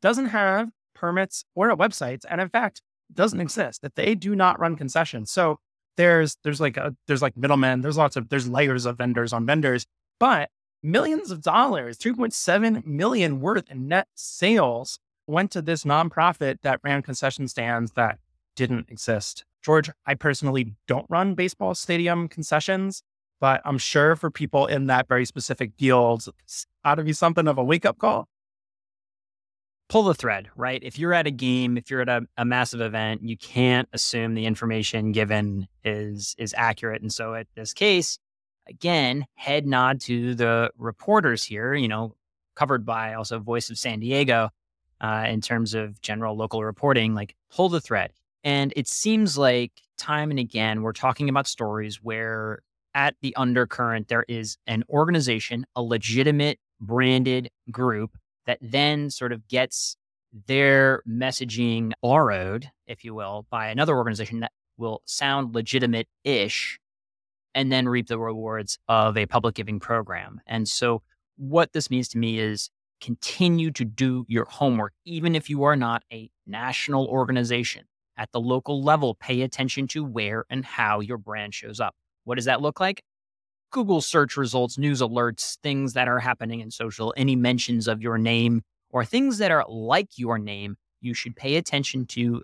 doesn't 0.01 0.29
have 0.29 0.71
permits 0.95 1.45
or 1.55 1.69
a 1.69 1.77
website, 1.77 2.25
and 2.31 2.41
in 2.41 2.49
fact, 2.49 2.81
doesn't 3.13 3.41
exist. 3.41 3.83
That 3.83 3.97
they 3.97 4.15
do 4.15 4.35
not 4.35 4.59
run 4.59 4.77
concessions. 4.77 5.31
So 5.31 5.59
there's 5.97 6.37
there's 6.45 6.61
like 6.61 6.77
a, 6.77 6.95
there's 7.07 7.23
like 7.23 7.37
middlemen. 7.37 7.81
There's 7.81 7.97
lots 7.97 8.17
of 8.17 8.29
there's 8.29 8.49
layers 8.49 8.87
of 8.87 8.99
vendors 8.99 9.33
on 9.33 9.47
vendors, 9.47 9.87
but 10.19 10.51
millions 10.83 11.31
of 11.31 11.43
dollars, 11.43 11.99
3.7 11.99 12.87
million 12.87 13.41
worth 13.41 13.71
in 13.71 13.89
net 13.89 14.07
sales 14.15 14.99
went 15.27 15.51
to 15.51 15.61
this 15.63 15.85
nonprofit 15.85 16.59
that 16.63 16.81
ran 16.83 17.03
concession 17.03 17.49
stands 17.49 17.93
that 17.93 18.19
didn't 18.57 18.89
exist. 18.89 19.45
George, 19.63 19.91
I 20.07 20.15
personally 20.15 20.75
don't 20.87 21.07
run 21.09 21.35
baseball 21.35 21.75
stadium 21.75 22.29
concessions, 22.29 23.03
but 23.41 23.61
I'm 23.65 23.79
sure 23.79 24.17
for 24.17 24.31
people 24.31 24.67
in 24.67 24.87
that 24.87 25.09
very 25.09 25.25
specific 25.25 25.73
field, 25.79 26.27
it 26.29 26.67
ought 26.85 26.97
to 26.97 27.03
be 27.03 27.13
something 27.13 27.47
of 27.47 27.59
a 27.59 27.65
wake 27.65 27.85
up 27.85 27.99
call. 27.99 28.29
Pull 29.89 30.03
the 30.03 30.15
thread, 30.15 30.51
right? 30.55 30.83
If 30.83 30.99
you're 30.99 31.15
at 31.15 31.27
a 31.27 31.31
game, 31.31 31.79
if 31.79 31.91
you're 31.91 32.03
at 32.03 32.09
a, 32.09 32.27
a 32.37 32.45
massive 32.45 32.81
event, 32.81 33.23
you 33.23 33.37
can't 33.39 33.89
assume 33.93 34.35
the 34.35 34.45
information 34.45 35.13
given 35.13 35.67
is 35.85 36.35
is 36.39 36.55
accurate. 36.57 37.01
And 37.01 37.13
so, 37.13 37.35
at 37.35 37.47
this 37.55 37.73
case, 37.73 38.19
again, 38.69 39.27
head 39.35 39.67
nod 39.67 40.01
to 40.03 40.35
the 40.35 40.71
reporters 40.77 41.43
here. 41.43 41.75
You 41.75 41.89
know, 41.89 42.15
covered 42.55 42.85
by 42.85 43.15
also 43.15 43.39
Voice 43.39 43.71
of 43.71 43.79
San 43.79 44.01
Diego 44.01 44.51
uh, 45.01 45.25
in 45.27 45.41
terms 45.41 45.73
of 45.73 46.01
general 46.03 46.37
local 46.37 46.63
reporting. 46.63 47.15
Like, 47.15 47.35
pull 47.51 47.71
the 47.71 47.81
thread 47.81 48.13
and 48.45 48.73
it 48.77 48.89
seems 48.89 49.37
like 49.37 49.73
time 49.97 50.31
and 50.31 50.39
again, 50.39 50.83
we're 50.83 50.93
talking 50.93 51.29
about 51.29 51.47
stories 51.47 52.03
where 52.03 52.61
at 52.95 53.15
the 53.21 53.35
undercurrent, 53.37 54.09
there 54.09 54.25
is 54.29 54.57
an 54.67 54.85
organization, 54.89 55.67
a 55.77 55.83
legitimate 55.83 56.59
branded 56.81 57.51
group 57.71 58.17
that 58.49 58.59
then 58.63 59.11
sort 59.11 59.31
of 59.31 59.47
gets 59.47 59.97
their 60.47 61.03
messaging 61.07 61.93
borrowed, 62.03 62.71
if 62.87 63.05
you 63.05 63.15
will, 63.15 63.47
by 63.51 63.69
another 63.69 63.95
organization 63.95 64.41
that 64.41 64.53
will 64.79 65.03
sound 65.05 65.55
legitimate 65.55 66.09
ish 66.25 66.81
and 67.55 67.71
then 67.71 67.87
reap 67.89 68.09
the 68.09 68.19
rewards 68.19 68.79
of 68.89 69.19
a 69.19 69.27
public 69.27 69.55
giving 69.55 69.79
program. 69.79 70.41
And 70.47 70.67
so, 70.67 71.03
what 71.37 71.73
this 71.75 71.91
means 71.91 72.09
to 72.09 72.19
me 72.19 72.39
is 72.39 72.71
continue 73.03 73.71
to 73.73 73.85
do 73.85 74.25
your 74.29 74.47
homework, 74.47 74.95
even 75.05 75.35
if 75.35 75.51
you 75.51 75.65
are 75.65 75.77
not 75.77 76.03
a 76.11 76.31
national 76.47 77.07
organization 77.07 77.85
at 78.17 78.33
the 78.33 78.41
local 78.41 78.83
level, 78.83 79.15
pay 79.15 79.43
attention 79.43 79.87
to 79.89 80.03
where 80.03 80.47
and 80.49 80.65
how 80.65 81.01
your 81.01 81.19
brand 81.19 81.55
shows 81.55 81.81
up. 81.81 81.95
What 82.25 82.37
does 82.37 82.47
that 82.47 82.63
look 82.63 82.81
like? 82.81 83.03
Google 83.71 84.01
search 84.01 84.37
results, 84.37 84.79
news 84.79 85.01
alerts, 85.01 85.59
things 85.63 85.93
that 85.93 86.09
are 86.09 86.19
happening 86.19 86.61
in 86.61 86.71
social, 86.71 87.15
any 87.17 87.37
mentions 87.37 87.87
of 87.89 88.03
your 88.03 88.19
name 88.19 88.63
or 88.91 89.05
things 89.05 89.39
that 89.39 89.51
are 89.51 89.65
like 89.69 90.19
your 90.19 90.39
name, 90.39 90.77
you 91.01 91.15
should 91.15 91.37
pay 91.37 91.57
attention 91.57 92.07
to, 92.07 92.43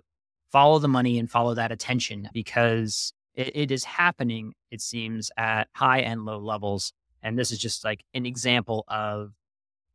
follow 0.51 0.79
the 0.79 0.87
money 0.87 1.19
and 1.19 1.29
follow 1.29 1.53
that 1.53 1.71
attention 1.71 2.29
because 2.31 3.11
it, 3.33 3.55
it 3.55 3.71
is 3.71 3.83
happening, 3.83 4.53
it 4.71 4.79
seems, 4.79 5.31
at 5.35 5.67
high 5.73 5.99
and 5.99 6.23
low 6.23 6.37
levels. 6.37 6.93
And 7.21 7.37
this 7.37 7.51
is 7.51 7.57
just 7.57 7.83
like 7.83 8.05
an 8.13 8.25
example 8.25 8.85
of 8.87 9.33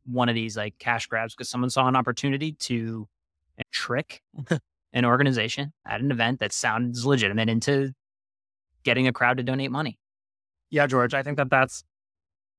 one 0.05 0.29
of 0.29 0.35
these 0.35 0.57
like 0.57 0.77
cash 0.77 1.07
grabs 1.07 1.33
because 1.33 1.49
someone 1.49 1.69
saw 1.69 1.87
an 1.87 1.95
opportunity 1.95 2.51
to 2.53 3.07
trick 3.71 4.21
an 4.93 5.05
organization 5.05 5.73
at 5.85 6.01
an 6.01 6.11
event 6.11 6.39
that 6.39 6.51
sounds 6.51 7.05
legitimate 7.05 7.49
into 7.49 7.93
getting 8.83 9.07
a 9.07 9.13
crowd 9.13 9.37
to 9.37 9.43
donate 9.43 9.71
money. 9.71 9.97
Yeah, 10.71 10.87
George, 10.87 11.13
I 11.13 11.21
think 11.21 11.37
that 11.37 11.49
that's 11.49 11.83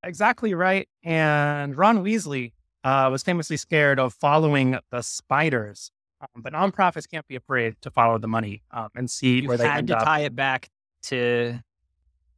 exactly 0.05 0.55
right. 0.55 0.89
And 1.03 1.77
Ron 1.77 2.05
Weasley 2.05 2.53
uh, 2.85 3.09
was 3.11 3.23
famously 3.23 3.57
scared 3.57 3.99
of 3.99 4.15
following 4.15 4.79
the 4.91 5.03
spiders, 5.03 5.91
um, 6.21 6.43
but 6.43 6.53
nonprofits 6.53 7.11
can't 7.11 7.27
be 7.27 7.37
afraid 7.37 7.77
to 7.81 7.91
follow 7.91 8.19
the 8.19 8.29
money 8.29 8.63
um, 8.71 8.89
and 8.95 9.11
see 9.11 9.41
you 9.41 9.49
where 9.49 9.57
they 9.57 9.69
end 9.69 9.91
up. 9.91 9.95
You 9.95 9.95
had 9.95 10.01
to 10.01 10.05
tie 10.05 10.21
it 10.21 10.37
back 10.37 10.71
to 11.05 11.59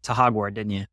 to 0.05 0.13
Hogwarts, 0.13 0.55
didn't 0.55 0.73
you? 0.73 0.85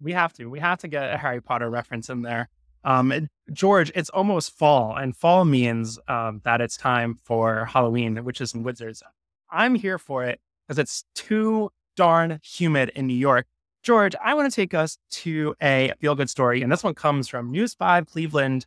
We 0.00 0.12
have 0.12 0.32
to. 0.34 0.46
We 0.46 0.60
have 0.60 0.78
to 0.80 0.88
get 0.88 1.12
a 1.12 1.16
Harry 1.16 1.40
Potter 1.40 1.70
reference 1.70 2.08
in 2.10 2.22
there. 2.22 2.48
Um, 2.84 3.10
it, 3.10 3.24
George, 3.52 3.90
it's 3.94 4.10
almost 4.10 4.56
fall, 4.56 4.96
and 4.96 5.16
fall 5.16 5.44
means 5.44 5.98
um, 6.06 6.40
that 6.44 6.60
it's 6.60 6.76
time 6.76 7.18
for 7.24 7.64
Halloween, 7.64 8.24
which 8.24 8.40
is 8.40 8.54
in 8.54 8.62
Wizards. 8.62 9.02
I'm 9.50 9.74
here 9.74 9.98
for 9.98 10.24
it 10.24 10.40
because 10.66 10.78
it's 10.78 11.04
too 11.14 11.70
darn 11.98 12.38
humid 12.44 12.92
in 12.94 13.08
New 13.08 13.14
York. 13.14 13.44
George, 13.82 14.14
I 14.22 14.32
want 14.34 14.50
to 14.50 14.54
take 14.54 14.72
us 14.72 14.98
to 15.10 15.56
a 15.60 15.92
feel 16.00 16.14
good 16.14 16.30
story, 16.30 16.62
and 16.62 16.70
this 16.70 16.84
one 16.84 16.94
comes 16.94 17.26
from 17.26 17.50
News 17.50 17.74
5 17.74 18.06
Cleveland 18.06 18.66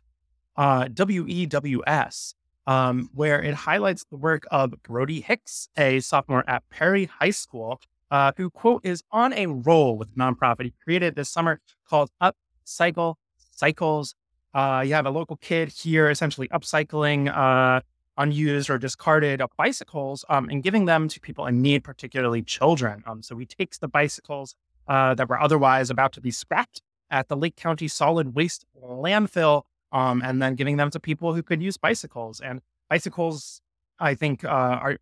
uh, 0.58 0.84
WEWS, 0.88 2.34
um, 2.66 3.08
where 3.14 3.42
it 3.42 3.54
highlights 3.54 4.04
the 4.10 4.18
work 4.18 4.44
of 4.50 4.74
Brody 4.82 5.22
Hicks, 5.22 5.70
a 5.78 6.00
sophomore 6.00 6.44
at 6.46 6.62
Perry 6.68 7.06
High 7.06 7.30
School, 7.30 7.80
uh, 8.10 8.32
who, 8.36 8.50
quote, 8.50 8.84
is 8.84 9.02
on 9.10 9.32
a 9.32 9.46
roll 9.46 9.96
with 9.96 10.14
nonprofit 10.14 10.64
he 10.64 10.74
created 10.84 11.14
this 11.14 11.30
summer 11.30 11.58
called 11.88 12.10
Upcycle 12.20 13.14
cycles. 13.50 14.14
Uh, 14.52 14.82
you 14.86 14.92
have 14.92 15.06
a 15.06 15.10
local 15.10 15.36
kid 15.36 15.70
here 15.70 16.10
essentially 16.10 16.48
upcycling 16.48 17.34
uh, 17.34 17.80
unused 18.16 18.68
or 18.70 18.78
discarded 18.78 19.40
uh, 19.40 19.46
bicycles 19.56 20.24
um, 20.28 20.48
and 20.48 20.62
giving 20.62 20.84
them 20.84 21.08
to 21.08 21.20
people 21.20 21.46
in 21.46 21.62
need, 21.62 21.82
particularly 21.84 22.42
children. 22.42 23.02
Um, 23.06 23.22
so 23.22 23.36
he 23.38 23.46
takes 23.46 23.78
the 23.78 23.88
bicycles 23.88 24.54
uh, 24.88 25.14
that 25.14 25.28
were 25.28 25.40
otherwise 25.40 25.90
about 25.90 26.12
to 26.12 26.20
be 26.20 26.30
scrapped 26.30 26.82
at 27.10 27.28
the 27.28 27.36
Lake 27.36 27.56
County 27.56 27.88
Solid 27.88 28.34
Waste 28.34 28.64
Landfill 28.82 29.62
um, 29.92 30.22
and 30.24 30.42
then 30.42 30.54
giving 30.54 30.76
them 30.76 30.90
to 30.90 31.00
people 31.00 31.34
who 31.34 31.42
could 31.42 31.62
use 31.62 31.76
bicycles. 31.76 32.40
And 32.40 32.60
bicycles, 32.88 33.60
I 33.98 34.14
think, 34.14 34.44
uh, 34.44 34.48
are 34.48 34.98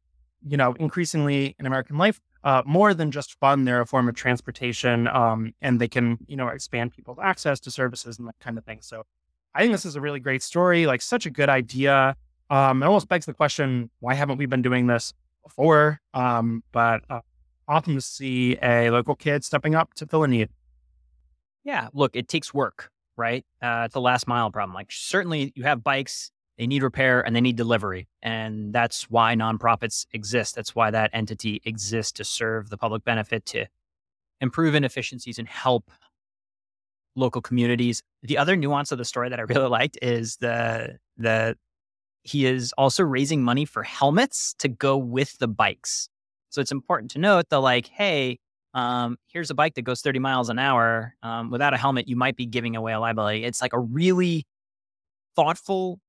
you 0.46 0.56
know 0.56 0.72
increasingly 0.74 1.54
in 1.58 1.66
American 1.66 1.98
life 1.98 2.20
uh, 2.44 2.62
more 2.64 2.94
than 2.94 3.10
just 3.10 3.38
fun. 3.38 3.64
They're 3.64 3.80
a 3.80 3.86
form 3.86 4.08
of 4.08 4.14
transportation, 4.14 5.06
um, 5.08 5.54
and 5.60 5.80
they 5.80 5.88
can, 5.88 6.18
you 6.26 6.36
know, 6.36 6.48
expand 6.48 6.92
people's 6.92 7.18
access 7.22 7.60
to 7.60 7.70
services 7.70 8.18
and 8.18 8.26
that 8.28 8.38
kind 8.40 8.58
of 8.58 8.64
thing. 8.64 8.78
So, 8.80 9.04
I 9.54 9.60
think 9.60 9.72
this 9.72 9.84
is 9.84 9.96
a 9.96 10.00
really 10.00 10.20
great 10.20 10.42
story. 10.42 10.86
Like, 10.86 11.02
such 11.02 11.26
a 11.26 11.30
good 11.30 11.48
idea. 11.48 12.16
Um, 12.50 12.82
it 12.82 12.86
almost 12.86 13.08
begs 13.08 13.26
the 13.26 13.34
question: 13.34 13.90
Why 14.00 14.14
haven't 14.14 14.38
we 14.38 14.46
been 14.46 14.62
doing 14.62 14.86
this 14.86 15.14
before? 15.44 16.00
Um, 16.12 16.62
but 16.72 17.02
uh, 17.08 17.20
often 17.68 17.94
to 17.94 18.00
see 18.00 18.58
a 18.62 18.90
local 18.90 19.14
kid 19.14 19.44
stepping 19.44 19.74
up 19.74 19.94
to 19.94 20.06
fill 20.06 20.24
a 20.24 20.28
need. 20.28 20.48
Yeah, 21.64 21.88
look, 21.92 22.16
it 22.16 22.28
takes 22.28 22.52
work, 22.52 22.90
right? 23.16 23.44
Uh, 23.62 23.84
it's 23.86 23.94
a 23.94 24.00
last 24.00 24.26
mile 24.26 24.50
problem. 24.50 24.74
Like, 24.74 24.90
certainly, 24.90 25.52
you 25.54 25.62
have 25.64 25.84
bikes 25.84 26.32
they 26.60 26.66
need 26.66 26.82
repair 26.82 27.22
and 27.22 27.34
they 27.34 27.40
need 27.40 27.56
delivery. 27.56 28.06
And 28.22 28.70
that's 28.70 29.08
why 29.08 29.34
nonprofits 29.34 30.04
exist. 30.12 30.54
That's 30.54 30.74
why 30.74 30.90
that 30.90 31.08
entity 31.14 31.62
exists 31.64 32.12
to 32.12 32.24
serve 32.24 32.68
the 32.68 32.76
public 32.76 33.02
benefit, 33.02 33.46
to 33.46 33.64
improve 34.42 34.74
inefficiencies 34.74 35.38
and 35.38 35.48
help 35.48 35.90
local 37.16 37.40
communities. 37.40 38.02
The 38.22 38.36
other 38.36 38.56
nuance 38.56 38.92
of 38.92 38.98
the 38.98 39.06
story 39.06 39.30
that 39.30 39.40
I 39.40 39.42
really 39.48 39.68
liked 39.68 39.96
is 40.02 40.36
the 40.36 40.98
the 41.16 41.56
he 42.22 42.46
is 42.46 42.72
also 42.76 43.02
raising 43.02 43.42
money 43.42 43.64
for 43.64 43.82
helmets 43.82 44.54
to 44.58 44.68
go 44.68 44.96
with 44.96 45.38
the 45.38 45.48
bikes. 45.48 46.08
So 46.50 46.60
it's 46.60 46.72
important 46.72 47.10
to 47.12 47.18
note 47.18 47.48
that 47.50 47.60
like, 47.60 47.86
hey, 47.86 48.38
um, 48.74 49.16
here's 49.26 49.50
a 49.50 49.54
bike 49.54 49.74
that 49.74 49.82
goes 49.82 50.00
30 50.00 50.18
miles 50.18 50.48
an 50.48 50.58
hour. 50.58 51.14
Um, 51.22 51.50
without 51.50 51.74
a 51.74 51.76
helmet, 51.76 52.08
you 52.08 52.16
might 52.16 52.36
be 52.36 52.46
giving 52.46 52.76
away 52.76 52.92
a 52.92 53.00
liability. 53.00 53.44
It's 53.44 53.62
like 53.62 53.72
a 53.72 53.78
really 53.78 54.46
thoughtful 55.34 56.00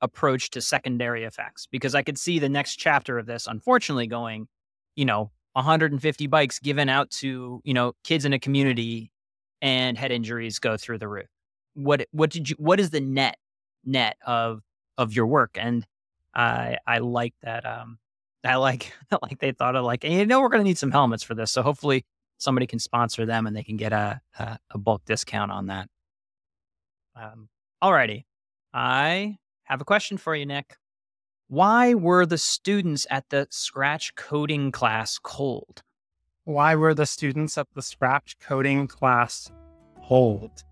approach 0.00 0.50
to 0.50 0.60
secondary 0.60 1.24
effects 1.24 1.66
because 1.66 1.94
I 1.94 2.02
could 2.02 2.18
see 2.18 2.38
the 2.38 2.48
next 2.48 2.76
chapter 2.76 3.18
of 3.18 3.26
this, 3.26 3.46
unfortunately, 3.46 4.06
going, 4.06 4.46
you 4.94 5.04
know, 5.04 5.30
150 5.54 6.26
bikes 6.28 6.58
given 6.60 6.88
out 6.88 7.10
to, 7.10 7.60
you 7.64 7.74
know, 7.74 7.92
kids 8.04 8.24
in 8.24 8.32
a 8.32 8.38
community 8.38 9.10
and 9.60 9.98
head 9.98 10.12
injuries 10.12 10.58
go 10.58 10.76
through 10.76 10.98
the 10.98 11.08
roof. 11.08 11.26
What 11.74 12.06
what 12.12 12.30
did 12.30 12.50
you 12.50 12.56
what 12.58 12.80
is 12.80 12.90
the 12.90 13.00
net 13.00 13.36
net 13.84 14.16
of 14.26 14.62
of 14.98 15.14
your 15.14 15.26
work? 15.26 15.56
And 15.58 15.86
I 16.34 16.76
I 16.86 16.98
like 16.98 17.34
that 17.42 17.64
um 17.64 17.98
I 18.44 18.56
like 18.56 18.92
like 19.22 19.38
they 19.38 19.52
thought 19.52 19.76
of 19.76 19.84
like, 19.84 20.04
you 20.04 20.26
know, 20.26 20.40
we're 20.40 20.50
gonna 20.50 20.64
need 20.64 20.78
some 20.78 20.90
helmets 20.90 21.22
for 21.22 21.34
this. 21.34 21.50
So 21.52 21.62
hopefully 21.62 22.04
somebody 22.36 22.66
can 22.66 22.78
sponsor 22.78 23.24
them 23.24 23.46
and 23.46 23.56
they 23.56 23.62
can 23.62 23.76
get 23.76 23.92
a 23.92 24.20
a, 24.38 24.58
a 24.72 24.78
bulk 24.78 25.04
discount 25.06 25.50
on 25.50 25.68
that. 25.68 25.88
Um 27.16 27.48
alrighty. 27.82 28.24
I 28.74 29.38
have 29.64 29.80
a 29.80 29.84
question 29.84 30.18
for 30.18 30.36
you, 30.36 30.44
Nick. 30.44 30.76
Why 31.48 31.94
were 31.94 32.26
the 32.26 32.36
students 32.36 33.06
at 33.10 33.24
the 33.30 33.46
Scratch 33.50 34.14
coding 34.16 34.70
class 34.70 35.18
cold? 35.18 35.82
Why 36.44 36.74
were 36.74 36.92
the 36.92 37.06
students 37.06 37.56
at 37.56 37.66
the 37.74 37.80
Scratch 37.80 38.38
coding 38.38 38.86
class 38.86 39.50
cold? 40.06 40.64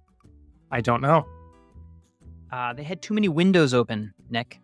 I 0.71 0.83
don't 0.83 1.01
know. 1.01 1.27
Uh, 2.53 2.73
they 2.73 2.83
had 2.83 3.03
too 3.03 3.15
many 3.15 3.29
windows 3.29 3.75
open, 3.75 4.13
Nick. 4.31 4.61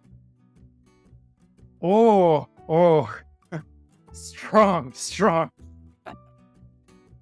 Oh, 1.82 2.46
oh, 2.68 3.12
strong, 4.12 4.92
strong. 4.92 5.50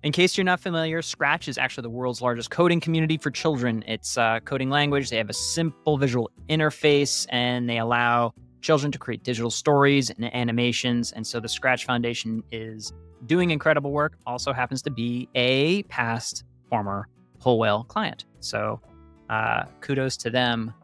In 0.02 0.12
case 0.12 0.37
you're 0.37 0.45
not 0.45 0.61
familiar, 0.61 1.02
Scratch 1.02 1.47
is 1.47 1.59
actually 1.59 1.83
the 1.83 1.90
world's 1.90 2.23
largest 2.23 2.50
coding 2.50 2.81
community 2.81 3.19
for 3.19 3.31
children. 3.31 3.85
It's 3.87 4.17
a 4.17 4.40
coding 4.45 4.71
language. 4.71 5.11
They 5.11 5.19
have 5.19 5.29
a 5.29 5.35
simple 5.35 5.99
visual 5.99 6.31
interface 6.49 7.26
and 7.29 7.69
they 7.69 7.79
allow 7.79 8.33
children 8.62 8.90
to 8.93 8.99
create 8.99 9.23
digital 9.23 9.50
stories 9.50 10.09
and 10.09 10.35
animations. 10.35 11.12
And 11.12 11.26
so 11.26 11.38
the 11.38 11.49
Scratch 11.49 11.85
Foundation 11.85 12.43
is 12.50 12.95
doing 13.26 13.50
incredible 13.50 13.93
work, 13.93 14.17
also 14.26 14.52
happens 14.55 14.81
to 14.83 14.90
be 14.90 15.29
a 15.35 15.83
past 15.85 16.45
former 16.71 17.07
Whole 17.38 17.59
Whale 17.59 17.85
client. 17.85 18.25
So 18.40 18.81
uh, 19.30 19.64
kudos 19.80 20.18
to 20.18 20.30
them. 20.30 20.75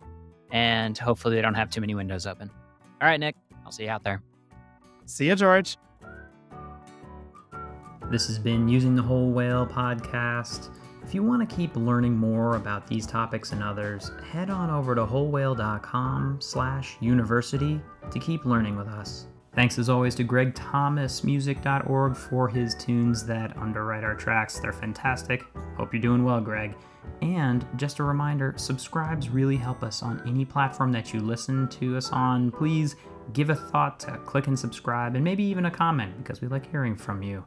And 0.52 0.96
hopefully 0.96 1.34
they 1.34 1.42
don't 1.42 1.54
have 1.54 1.68
too 1.68 1.80
many 1.80 1.94
windows 1.94 2.26
open. 2.26 2.50
All 3.02 3.08
right, 3.08 3.20
Nick, 3.20 3.36
I'll 3.64 3.72
see 3.72 3.84
you 3.84 3.90
out 3.90 4.04
there. 4.04 4.22
See 5.04 5.26
you, 5.26 5.34
George. 5.34 5.76
This 8.10 8.28
has 8.28 8.38
been 8.38 8.68
Using 8.68 8.94
the 8.94 9.02
Whole 9.02 9.30
Whale 9.32 9.66
podcast. 9.66 10.70
If 11.04 11.14
you 11.14 11.22
want 11.22 11.48
to 11.48 11.56
keep 11.56 11.74
learning 11.76 12.16
more 12.16 12.56
about 12.56 12.86
these 12.86 13.06
topics 13.06 13.52
and 13.52 13.62
others, 13.62 14.10
head 14.30 14.50
on 14.50 14.70
over 14.70 14.94
to 14.94 15.04
wholewhale.com 15.04 16.38
slash 16.40 16.96
university 17.00 17.80
to 18.10 18.18
keep 18.18 18.44
learning 18.44 18.76
with 18.76 18.88
us. 18.88 19.26
Thanks 19.56 19.78
as 19.78 19.88
always 19.88 20.14
to 20.16 20.24
gregthomasmusic.org 20.24 22.14
for 22.14 22.46
his 22.46 22.74
tunes 22.74 23.24
that 23.24 23.56
underwrite 23.56 24.04
our 24.04 24.14
tracks. 24.14 24.58
They're 24.60 24.70
fantastic. 24.70 25.44
Hope 25.78 25.94
you're 25.94 26.02
doing 26.02 26.24
well, 26.24 26.42
Greg. 26.42 26.74
And 27.22 27.66
just 27.76 27.98
a 27.98 28.02
reminder 28.02 28.52
subscribes 28.58 29.30
really 29.30 29.56
help 29.56 29.82
us 29.82 30.02
on 30.02 30.22
any 30.26 30.44
platform 30.44 30.92
that 30.92 31.14
you 31.14 31.20
listen 31.20 31.68
to 31.68 31.96
us 31.96 32.10
on. 32.12 32.50
Please 32.50 32.96
give 33.32 33.48
a 33.48 33.54
thought 33.54 33.98
to 34.00 34.18
click 34.26 34.46
and 34.46 34.58
subscribe 34.58 35.14
and 35.14 35.24
maybe 35.24 35.42
even 35.44 35.64
a 35.64 35.70
comment 35.70 36.18
because 36.18 36.42
we 36.42 36.48
like 36.48 36.70
hearing 36.70 36.94
from 36.94 37.22
you. 37.22 37.42